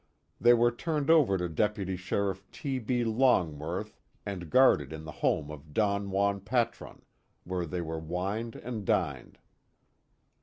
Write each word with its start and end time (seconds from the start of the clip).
They 0.39 0.55
were 0.55 0.71
turned 0.71 1.11
over 1.11 1.37
to 1.37 1.47
Deputy 1.47 1.95
Sheriff 1.95 2.43
T. 2.51 2.79
B. 2.79 3.03
Longworth 3.03 3.99
and 4.25 4.49
guarded 4.49 4.91
in 4.91 5.05
the 5.05 5.11
home 5.11 5.51
of 5.51 5.75
Don 5.75 6.09
Juan 6.09 6.39
Patron, 6.41 7.03
where 7.43 7.67
they 7.67 7.81
were 7.81 7.99
wined 7.99 8.55
and 8.55 8.83
dined. 8.83 9.37